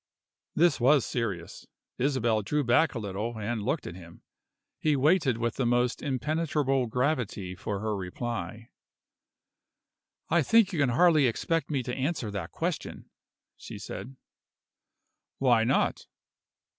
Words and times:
This 0.55 0.79
was 0.79 1.05
serious. 1.05 1.67
Isabel 1.99 2.41
drew 2.41 2.63
back 2.63 2.95
a 2.95 2.99
little, 2.99 3.37
and 3.37 3.61
looked 3.61 3.85
at 3.85 3.93
him. 3.93 4.23
He 4.79 4.95
waited 4.95 5.37
with 5.37 5.57
the 5.57 5.65
most 5.67 6.01
impenetrable 6.01 6.87
gravity 6.87 7.53
for 7.53 7.81
her 7.81 7.95
reply. 7.95 8.71
"I 10.27 10.41
think 10.41 10.73
you 10.73 10.79
can 10.79 10.89
hardly 10.89 11.27
expect 11.27 11.69
me 11.69 11.83
to 11.83 11.93
answer 11.93 12.31
that 12.31 12.49
question," 12.49 13.11
she 13.57 13.77
said 13.77 14.15
"Why 15.37 15.63
not?" 15.63 16.07